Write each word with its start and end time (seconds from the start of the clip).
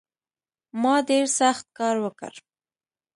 ما 0.81 0.95
ډېر 1.09 1.25
سخت 1.39 1.65
کار 1.77 1.95
وکړ 2.03 2.33